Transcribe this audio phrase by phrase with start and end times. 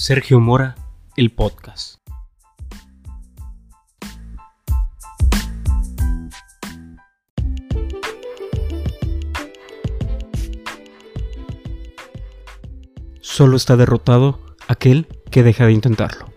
[0.00, 0.76] Sergio Mora,
[1.16, 1.96] el podcast.
[13.20, 16.27] Solo está derrotado aquel que deja de intentarlo.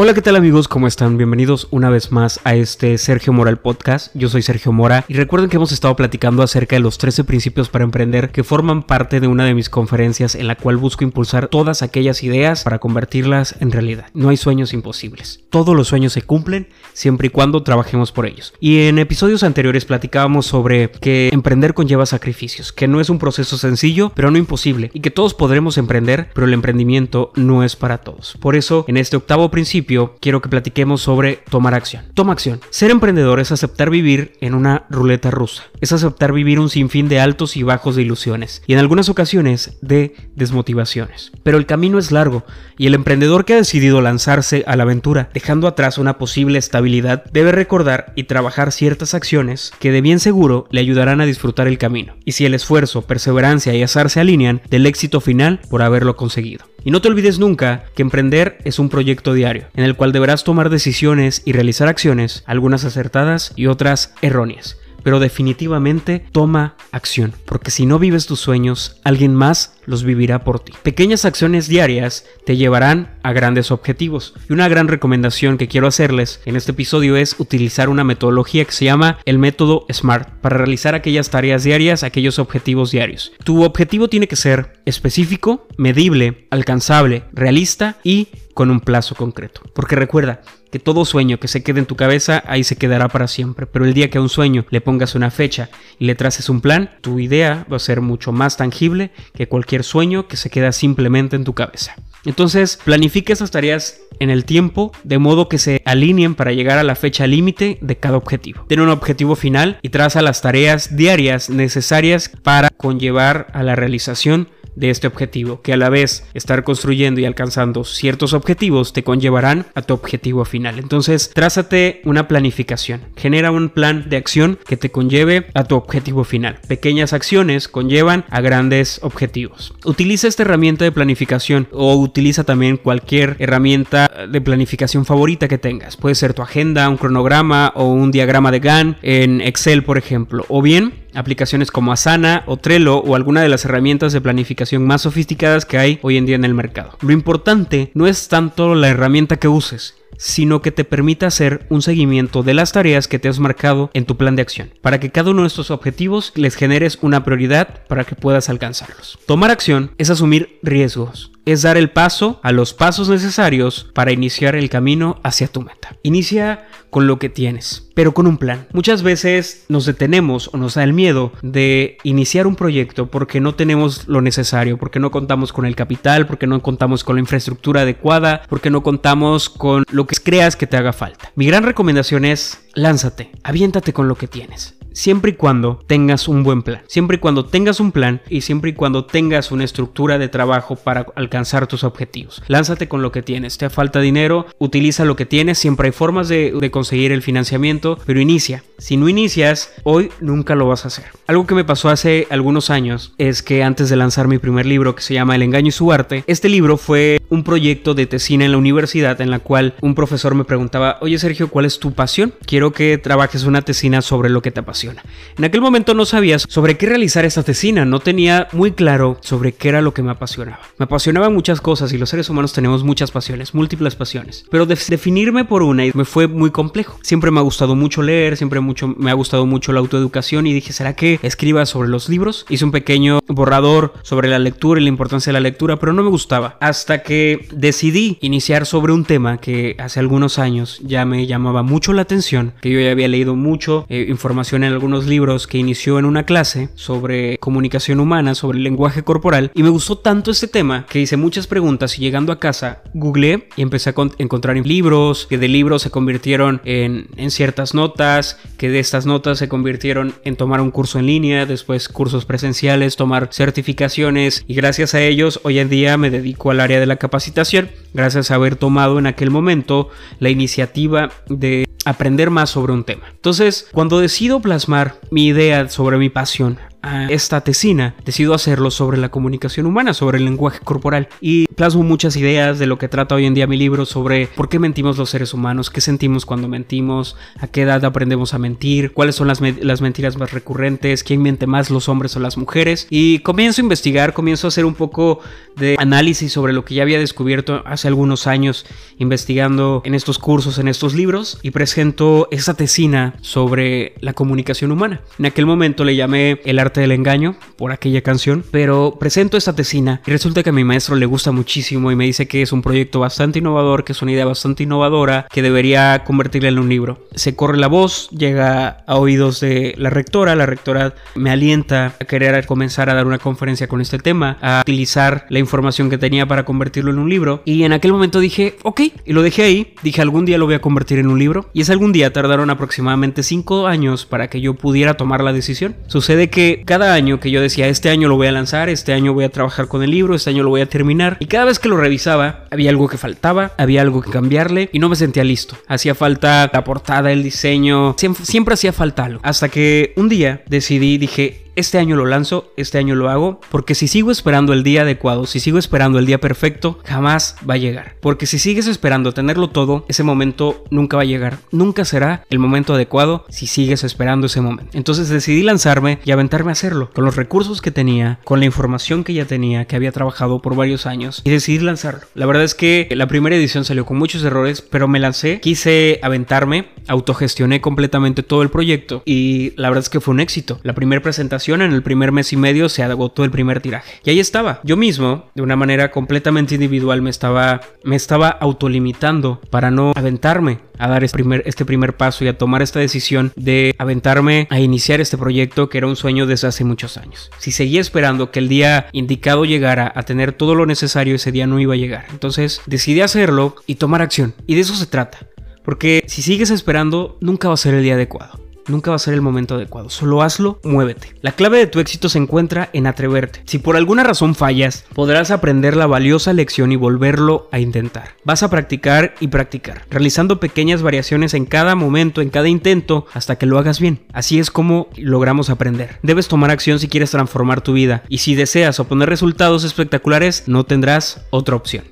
[0.00, 0.68] Hola, ¿qué tal amigos?
[0.68, 1.16] ¿Cómo están?
[1.16, 4.14] Bienvenidos una vez más a este Sergio Mora el podcast.
[4.14, 7.68] Yo soy Sergio Mora y recuerden que hemos estado platicando acerca de los 13 principios
[7.68, 11.48] para emprender que forman parte de una de mis conferencias en la cual busco impulsar
[11.48, 14.06] todas aquellas ideas para convertirlas en realidad.
[14.14, 15.40] No hay sueños imposibles.
[15.50, 18.54] Todos los sueños se cumplen siempre y cuando trabajemos por ellos.
[18.60, 23.58] Y en episodios anteriores platicábamos sobre que emprender conlleva sacrificios, que no es un proceso
[23.58, 27.98] sencillo, pero no imposible, y que todos podremos emprender, pero el emprendimiento no es para
[27.98, 28.36] todos.
[28.38, 29.87] Por eso, en este octavo principio,
[30.20, 32.04] quiero que platiquemos sobre tomar acción.
[32.14, 32.60] Toma acción.
[32.70, 35.64] Ser emprendedor es aceptar vivir en una ruleta rusa.
[35.80, 39.78] Es aceptar vivir un sinfín de altos y bajos de ilusiones y en algunas ocasiones
[39.80, 41.32] de desmotivaciones.
[41.42, 42.44] Pero el camino es largo
[42.76, 47.24] y el emprendedor que ha decidido lanzarse a la aventura, dejando atrás una posible estabilidad,
[47.32, 51.78] debe recordar y trabajar ciertas acciones que de bien seguro le ayudarán a disfrutar el
[51.78, 52.16] camino.
[52.24, 56.66] Y si el esfuerzo, perseverancia y azar se alinean, del éxito final por haberlo conseguido.
[56.88, 60.42] Y no te olvides nunca que emprender es un proyecto diario, en el cual deberás
[60.42, 67.70] tomar decisiones y realizar acciones, algunas acertadas y otras erróneas pero definitivamente toma acción, porque
[67.70, 70.72] si no vives tus sueños, alguien más los vivirá por ti.
[70.82, 74.34] Pequeñas acciones diarias te llevarán a grandes objetivos.
[74.48, 78.72] Y una gran recomendación que quiero hacerles en este episodio es utilizar una metodología que
[78.72, 83.32] se llama el método SMART para realizar aquellas tareas diarias, aquellos objetivos diarios.
[83.44, 88.28] Tu objetivo tiene que ser específico, medible, alcanzable, realista y
[88.58, 89.60] con un plazo concreto.
[89.72, 90.40] Porque recuerda,
[90.72, 93.84] que todo sueño que se quede en tu cabeza ahí se quedará para siempre, pero
[93.84, 95.70] el día que a un sueño le pongas una fecha
[96.00, 99.84] y le traces un plan, tu idea va a ser mucho más tangible que cualquier
[99.84, 101.94] sueño que se queda simplemente en tu cabeza.
[102.24, 106.82] Entonces, planifica esas tareas en el tiempo de modo que se alineen para llegar a
[106.82, 108.64] la fecha límite de cada objetivo.
[108.68, 114.48] Ten un objetivo final y traza las tareas diarias necesarias para conllevar a la realización
[114.78, 119.66] de este objetivo, que a la vez estar construyendo y alcanzando ciertos objetivos te conllevarán
[119.74, 120.78] a tu objetivo final.
[120.78, 126.24] Entonces, trázate una planificación, genera un plan de acción que te conlleve a tu objetivo
[126.24, 126.60] final.
[126.68, 129.74] Pequeñas acciones conllevan a grandes objetivos.
[129.84, 135.96] Utiliza esta herramienta de planificación o utiliza también cualquier herramienta de planificación favorita que tengas.
[135.96, 140.44] Puede ser tu agenda, un cronograma o un diagrama de Gantt en Excel, por ejemplo.
[140.48, 145.02] O bien aplicaciones como Asana o Trello o alguna de las herramientas de planificación más
[145.02, 146.96] sofisticadas que hay hoy en día en el mercado.
[147.00, 151.80] Lo importante no es tanto la herramienta que uses, sino que te permita hacer un
[151.80, 155.10] seguimiento de las tareas que te has marcado en tu plan de acción, para que
[155.10, 159.18] cada uno de estos objetivos les generes una prioridad para que puedas alcanzarlos.
[159.26, 164.54] Tomar acción es asumir riesgos, es dar el paso a los pasos necesarios para iniciar
[164.56, 165.96] el camino hacia tu meta.
[166.02, 168.66] Inicia con lo que tienes, pero con un plan.
[168.72, 173.54] Muchas veces nos detenemos o nos da el miedo de iniciar un proyecto porque no
[173.54, 177.82] tenemos lo necesario, porque no contamos con el capital, porque no contamos con la infraestructura
[177.82, 181.32] adecuada, porque no contamos con lo que creas que te haga falta.
[181.34, 186.42] Mi gran recomendación es lánzate, aviéntate con lo que tienes siempre y cuando tengas un
[186.42, 186.82] buen plan.
[186.86, 190.76] Siempre y cuando tengas un plan y siempre y cuando tengas una estructura de trabajo
[190.76, 192.42] para alcanzar tus objetivos.
[192.48, 193.58] Lánzate con lo que tienes.
[193.58, 195.58] Te falta dinero, utiliza lo que tienes.
[195.58, 198.62] Siempre hay formas de, conseguir el financiamiento, pero inicia.
[198.78, 201.06] Si no inicias, hoy nunca lo vas a hacer.
[201.26, 204.94] Algo que me pasó hace algunos años es que antes de lanzar mi primer libro
[204.94, 208.44] que se llama El engaño y su arte, este libro fue un proyecto de tesina
[208.44, 211.92] en la universidad en la cual un profesor me preguntaba, oye Sergio, ¿cuál es tu
[211.92, 212.34] pasión?
[212.46, 214.87] Quiero que trabajes una tesina sobre lo que te apasiona.
[215.36, 219.52] En aquel momento no sabía sobre qué realizar esta tesina, no tenía muy claro sobre
[219.52, 220.60] qué era lo que me apasionaba.
[220.78, 225.44] Me apasionaban muchas cosas y los seres humanos tenemos muchas pasiones, múltiples pasiones, pero definirme
[225.44, 226.98] por una me fue muy complejo.
[227.02, 230.52] Siempre me ha gustado mucho leer, siempre mucho, me ha gustado mucho la autoeducación y
[230.52, 232.46] dije, ¿será que escriba sobre los libros?
[232.48, 236.02] Hice un pequeño borrador sobre la lectura y la importancia de la lectura, pero no
[236.02, 236.56] me gustaba.
[236.60, 241.92] Hasta que decidí iniciar sobre un tema que hace algunos años ya me llamaba mucho
[241.92, 245.98] la atención, que yo ya había leído mucho eh, información en algunos libros que inició
[245.98, 250.86] en una clase sobre comunicación humana, sobre lenguaje corporal, y me gustó tanto este tema
[250.86, 255.38] que hice muchas preguntas y llegando a casa googleé y empecé a encontrar libros, que
[255.38, 260.36] de libros se convirtieron en, en ciertas notas, que de estas notas se convirtieron en
[260.36, 265.60] tomar un curso en línea, después cursos presenciales, tomar certificaciones y gracias a ellos hoy
[265.60, 269.30] en día me dedico al área de la capacitación, gracias a haber tomado en aquel
[269.30, 269.88] momento
[270.18, 273.04] la iniciativa de aprender más sobre un tema.
[273.12, 278.98] Entonces, cuando decido plasmar mi idea sobre mi pasión a esta tesina, decido hacerlo sobre
[278.98, 281.08] la comunicación humana, sobre el lenguaje corporal.
[281.20, 284.48] Y plasmo muchas ideas de lo que trata hoy en día mi libro sobre por
[284.48, 288.92] qué mentimos los seres humanos, qué sentimos cuando mentimos, a qué edad aprendemos a mentir,
[288.92, 292.86] cuáles son las, las mentiras más recurrentes, quién miente más, los hombres o las mujeres.
[292.90, 295.20] Y comienzo a investigar, comienzo a hacer un poco
[295.56, 298.66] de análisis sobre lo que ya había descubierto hace algunos años
[298.98, 305.00] investigando en estos cursos, en estos libros, y presento esa tesina sobre la comunicación humana.
[305.18, 309.54] En aquel momento le llamé El arte del engaño por aquella canción, pero presento esta
[309.54, 312.52] tesina y resulta que a mi maestro le gusta muchísimo y me dice que es
[312.52, 316.68] un proyecto bastante innovador, que es una idea bastante innovadora, que debería convertirla en un
[316.68, 317.06] libro.
[317.14, 322.04] Se corre la voz, llega a oídos de la rectora, la rectora me alienta a
[322.04, 326.26] querer comenzar a dar una conferencia con este tema, a utilizar la información que tenía
[326.26, 329.74] para convertirlo en un libro y en aquel momento dije, ok, y lo dejé ahí,
[329.82, 332.50] dije algún día lo voy a convertir en un libro y ese algún día tardaron
[332.50, 335.76] aproximadamente 5 años para que yo pudiera tomar la decisión.
[335.86, 339.12] Sucede que cada año que yo decía, este año lo voy a lanzar, este año
[339.12, 341.58] voy a trabajar con el libro, este año lo voy a terminar y cada vez
[341.58, 345.24] que lo revisaba había algo que faltaba, había algo que cambiarle y no me sentía
[345.24, 345.56] listo.
[345.66, 349.20] Hacía falta la portada, el diseño, siempre, siempre hacía falta algo.
[349.22, 353.74] Hasta que un día decidí, dije, este año lo lanzo, este año lo hago, porque
[353.74, 357.58] si sigo esperando el día adecuado, si sigo esperando el día perfecto, jamás va a
[357.58, 357.96] llegar.
[358.00, 361.38] Porque si sigues esperando tenerlo todo, ese momento nunca va a llegar.
[361.50, 364.70] Nunca será el momento adecuado si sigues esperando ese momento.
[364.78, 369.02] Entonces decidí lanzarme y aventarme a hacerlo, con los recursos que tenía, con la información
[369.02, 372.02] que ya tenía, que había trabajado por varios años, y decidí lanzarlo.
[372.14, 375.98] La verdad es que la primera edición salió con muchos errores, pero me lancé, quise
[376.02, 380.60] aventarme, autogestioné completamente todo el proyecto y la verdad es que fue un éxito.
[380.62, 384.00] La primera presentación en el primer mes y medio se agotó el primer tiraje.
[384.04, 384.60] Y ahí estaba.
[384.64, 390.60] Yo mismo, de una manera completamente individual, me estaba, me estaba autolimitando para no aventarme
[390.78, 394.60] a dar este primer, este primer paso y a tomar esta decisión de aventarme a
[394.60, 397.30] iniciar este proyecto que era un sueño desde hace muchos años.
[397.38, 401.46] Si seguía esperando que el día indicado llegara a tener todo lo necesario, ese día
[401.46, 402.06] no iba a llegar.
[402.10, 404.34] Entonces decidí hacerlo y tomar acción.
[404.46, 405.18] Y de eso se trata.
[405.64, 409.14] Porque si sigues esperando, nunca va a ser el día adecuado nunca va a ser
[409.14, 409.90] el momento adecuado.
[409.90, 411.14] Solo hazlo, muévete.
[411.20, 413.42] La clave de tu éxito se encuentra en atreverte.
[413.46, 418.14] Si por alguna razón fallas, podrás aprender la valiosa lección y volverlo a intentar.
[418.24, 423.36] Vas a practicar y practicar, realizando pequeñas variaciones en cada momento, en cada intento, hasta
[423.36, 424.00] que lo hagas bien.
[424.12, 425.98] Así es como logramos aprender.
[426.02, 430.64] Debes tomar acción si quieres transformar tu vida y si deseas obtener resultados espectaculares, no
[430.64, 431.84] tendrás otra opción.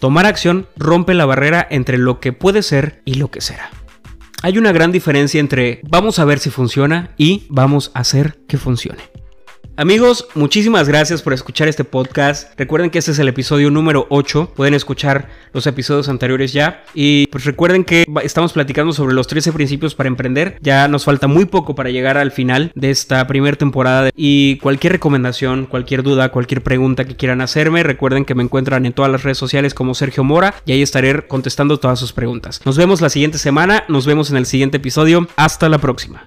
[0.00, 3.70] Tomar acción rompe la barrera entre lo que puede ser y lo que será.
[4.44, 8.58] Hay una gran diferencia entre vamos a ver si funciona y vamos a hacer que
[8.58, 9.00] funcione.
[9.76, 12.56] Amigos, muchísimas gracias por escuchar este podcast.
[12.56, 14.52] Recuerden que este es el episodio número 8.
[14.54, 16.84] Pueden escuchar los episodios anteriores ya.
[16.94, 20.58] Y pues recuerden que estamos platicando sobre los 13 principios para emprender.
[20.60, 24.10] Ya nos falta muy poco para llegar al final de esta primera temporada.
[24.14, 28.92] Y cualquier recomendación, cualquier duda, cualquier pregunta que quieran hacerme, recuerden que me encuentran en
[28.92, 32.60] todas las redes sociales como Sergio Mora y ahí estaré contestando todas sus preguntas.
[32.64, 33.82] Nos vemos la siguiente semana.
[33.88, 35.26] Nos vemos en el siguiente episodio.
[35.34, 36.24] Hasta la próxima.